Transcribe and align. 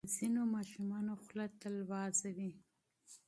د 0.05 0.05
ځینو 0.17 0.41
ماشومانو 0.55 1.13
خوله 1.23 1.45
تل 1.61 1.75
وازه 1.91 2.29
وي. 2.37 2.51